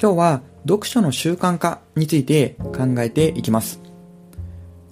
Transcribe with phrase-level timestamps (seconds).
[0.00, 3.80] 今日は読書の習慣化について考えていきます。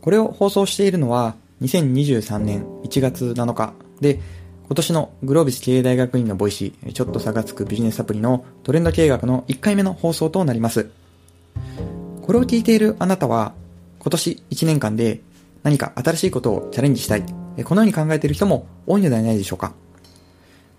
[0.01, 4.19] これを放送しているのは2023年1月7日で、
[4.67, 10.91] 今年のグロービス経営大学院の Voicy、ちょっと差がつくビジネスサプリのトレンド経営学の1回目の放送となります。
[12.23, 13.55] これを聞いているあなたは、
[14.01, 15.21] 今年1年間で
[15.63, 17.25] 何か新しいことをチャレンジしたい、
[17.63, 19.73] このように考えている人も多いのではないでしょうか。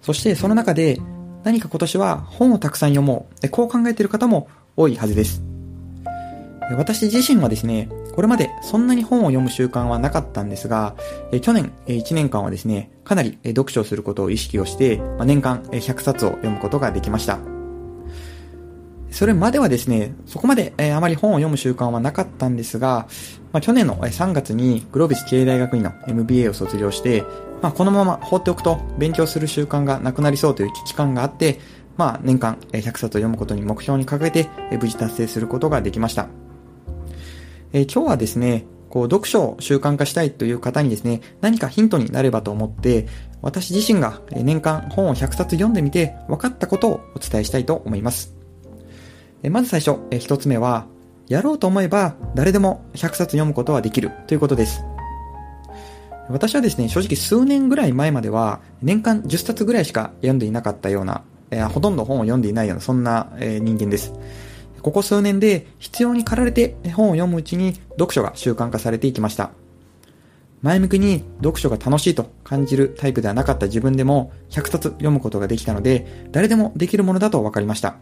[0.02, 1.00] そしてその中で
[1.48, 5.42] 何か今年は本をたくさん読もう、こう考えている方も多いはずです。
[6.78, 10.98] 私自身はですね、これまでそんなに本を読む習慣はなかったんですが、
[11.42, 17.40] 去年1年間はですね、かなり読書をすることを意識をして、年間100冊を読むことができました。
[19.10, 23.08] それまではですね、そこまであまり本を読む習慣はなかったんですが、
[23.62, 27.24] 去年の3月にグロービス経営大学院の MBA を卒業して、
[27.62, 31.60] まあ、このまま放っておくと勉強する習慣がなくなりそうという危機感があって、
[31.98, 36.28] まあ、年間100冊を読むことに目標に掲げて、無事達成することができました。
[37.74, 43.08] え今日はですね、こう、読書を習慣化したいという方にですね、何かヒントになればと思って、
[43.42, 48.36] 私自身が年間本を100冊読んでみて分かったことをお伝えしたいと思います。
[49.50, 50.88] まず最初、一つ目は、
[51.28, 54.97] やろうと思えば誰でも100冊読むことはできるということです。
[56.30, 64.14] 私はですね、正直数年ぐらい前までは年間10冊ぐらいしか読んでいなかったような、えー、ほとんど本を読んでいないようなそんな、えー、人間です。
[64.82, 69.52] ここ数年で必要に駆られて本を読むうちに読書が習慣化されていきました。
[70.62, 77.96] 前向きに読書が楽しいと感じるタイプではなかった自分でも100冊読むことができたので誰でもできるものだと分かりました。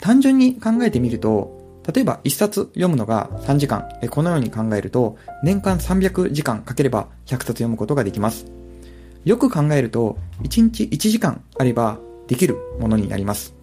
[0.00, 8.46] 単純に考えてみると例えば1冊読むのが3時間、このように考えると、年間300時間かければ100冊読むことができます。
[9.24, 13.54] よく考えると、1日1時間あればできるものになります。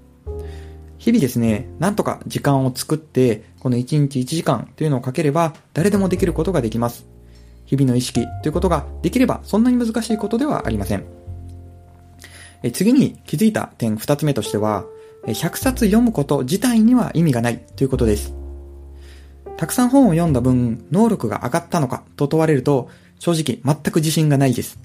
[0.98, 7.08] 日々ですね、なんとか時間を作って、この1日1時間というのをかければ、誰でもできることができます。
[7.66, 11.06] 日々の意識ということができれば、そんなに難しいことではありません。
[12.64, 14.86] え次に気づいた点2つ目としては、
[15.26, 18.34] 100冊読むこと自体には意味がないということです。
[19.58, 24.80] たくさん本を読んだ分、能力が上がったのかと問われると、正直全く自信がないです。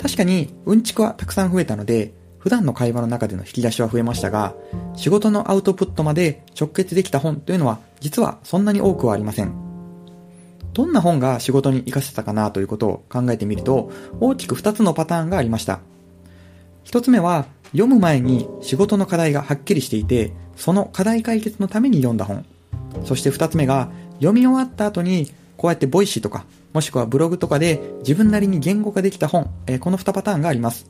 [0.00, 4.54] 確かに、うんちくはたくさん増えたので、普段の会話の中での引き出しは増えましたが、
[4.96, 9.54] 仕事のアウトプットまで直結できた本というのは、実はそんなに多くはありません。
[10.74, 15.80] どんな本が仕事に活かせたかなということを考えてみると、大きく2つのパターンがありました。
[16.84, 22.46] 1つ目は、読む前に仕事の課題がはっきりしていて、その課題解決のために読んだ本。
[23.04, 30.86] そして二つ目が、読み終わった後に、こうやって Voicy とか、もしくはブログとかで自分なりに言語化できた本、えー、この2パターンがあります。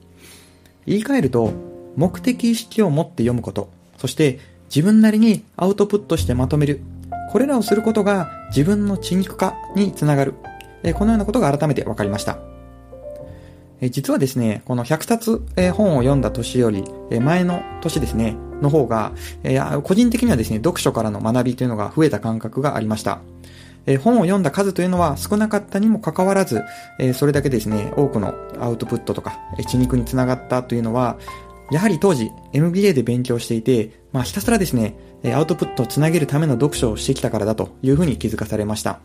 [0.86, 1.52] 言い換えると、
[1.96, 6.80] 目的意識を持って読むこと、そして自分なりにアウトプットしてまとめる。
[7.32, 10.34] これらをすることが自分の血肉化につながる。
[10.82, 12.53] えー、このようなことが改めて分かりました。
[13.80, 19.12] え実はですね、この100冊、え本を読んだ年より、え前の年ですね、の方が、
[19.42, 23.20] え個人的にはですね、読書からの学びというのが増えた感覚がありました。
[23.86, 26.62] え本を読んだ数というのは少なかったにもかかわらず、
[26.98, 31.18] えそれだけですね、多くのアウトプットとか、え血肉につながったというのは、
[31.70, 34.96] やはり当時 MBA で勉強していて、まあひたすらですね、
[35.34, 39.00] アウトプットをつなげるための読書をしてきたからだというふうに気づかされました。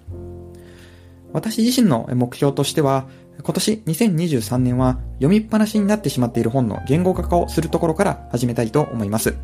[1.31, 3.07] 私自身の目標としては、
[3.41, 9.35] 今年2023年は読みっぱなしになってしまっている本の言語化化をするところから始めたいと思います。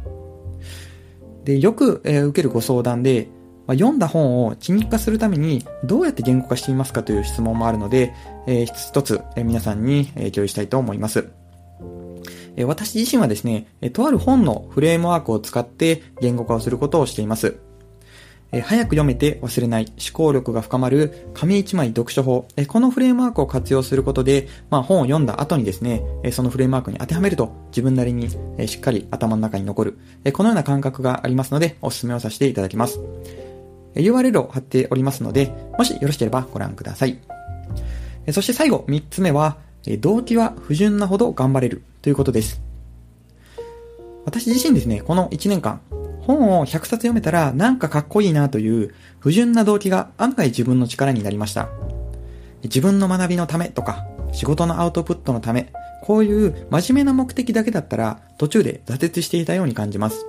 [1.46, 3.30] で、よく、えー、受けるご相談で、
[3.68, 8.14] まあ、読んだ本を地肉化するためにどうやって言語化していますかという質問もあるので、
[8.48, 11.30] えー、一つ、えー、皆さんに、え共有したいと思います。
[12.58, 17.58] え私自身はですね、とある本のフレームワークを使って言語化をすることをしています。
[18.56, 33.02] え早く読めて忘れない、思考力が深まる紙一枚読書法、えこのフレームワークを活用することで、まあ、本を読んだ後にですね、えそのフレームワークに当てはめると自分なりに、えしっかり頭の中に残る、えこのような感覚がありますので、お勧めをさせていただきます。
[33.94, 37.20] え URL を貼っておりますので、もしよろしければご覧ください。
[38.26, 42.62] えそして最後、3つ目は、え動機は不純なほど頑張れるということです。
[44.24, 45.82] 私自身ですね、この1年間、
[46.26, 51.70] 本を100冊読めたらなんかかっこいいなという不純な動機が案外自分の力になりました。
[52.64, 55.72] 自分の学びのためとか、仕事のアウトプットのため、
[56.04, 60.26] こういう真面目な目的だけだったら途中で挫折していたように感じます。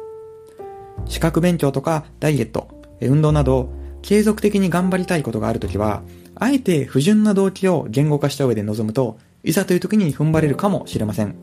[1.07, 2.69] 資格勉強とかダイエット、
[3.01, 3.71] 運動など
[4.03, 6.03] 継続的に頑張りたいことがあるときは、
[6.35, 11.35] あえて不純な動機を言語化した上で臨むと、いざという時に踏ん張れるかもしれません。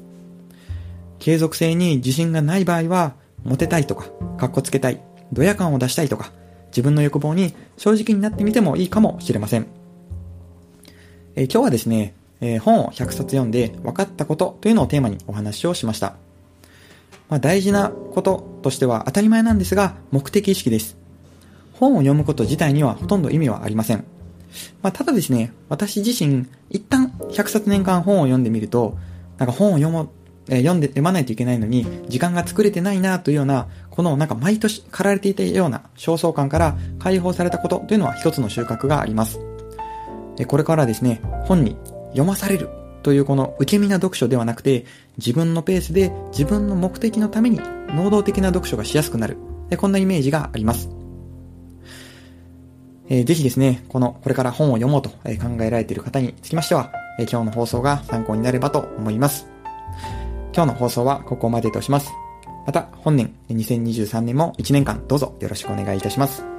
[1.20, 4.08] 継続性に自信がない場合は、モテたいとか、
[4.38, 5.02] かっこつけたい、
[5.32, 6.32] ドヤ感を出したいとか、
[6.68, 9.68] 自分の欲望に正直になってみてもいいかもしれません。
[11.36, 16.16] えー、今日はですね、えー、本を100冊読んで分かったことというのをテーマにお話をしました。
[17.30, 20.98] まあ、大事なこととしては当たり前なんですが、目的意識です。
[21.74, 24.06] 本を読むこと自体にはほとんど意味はありません。
[24.82, 28.98] まあ、ただですね、私自身、一旦100冊年間本を読んでみると、
[29.38, 30.10] なんか本を読もう、
[30.50, 39.40] えー、読んで、読まないといけないのに、時間が作れてないなというような、このなんか毎年駆られていたような焦燥感から解放されたことというのは一つの収穫があります。
[40.40, 41.78] えこれからですね、本に
[42.10, 42.70] 読まされる
[43.04, 44.86] というこの受け身な読書ではなくて、
[45.18, 49.38] 自分のペースで自分の目的のために能動的な読書がしやすくなる。
[49.70, 50.90] えこんなイメージがあります。
[53.10, 55.20] えー、ぜひですね、この、これから本を読もうと考
[55.62, 59.53] えられている方につきましては、えー、今日の放送が参考になればと思います。
[60.56, 62.12] 今日の放送はここまでとします。
[62.66, 66.53] また、本年、2023年も1年間どうぞよろしくお願いいたします。